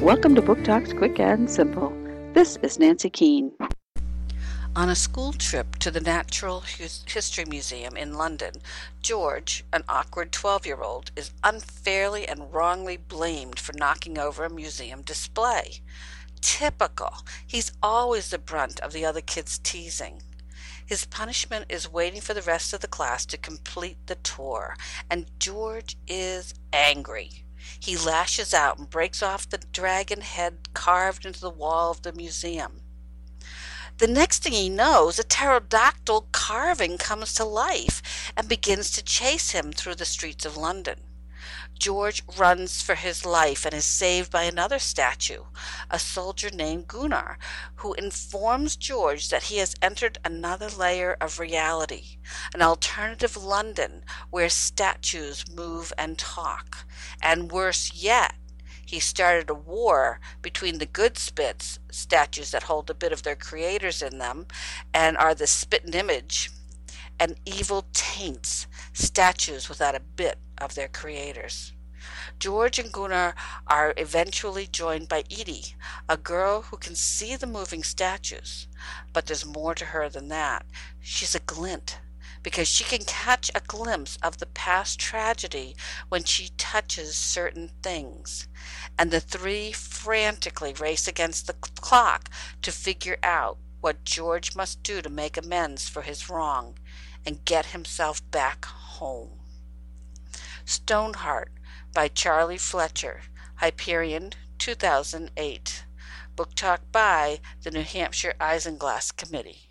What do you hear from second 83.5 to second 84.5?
a glimpse of the